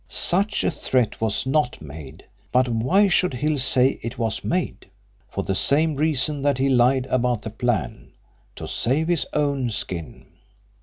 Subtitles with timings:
[0.07, 4.89] Such a threat was not made, but why should Hill say it was made?
[5.29, 8.11] For the same reason that he lied about the plan
[8.55, 10.25] to save his own skin.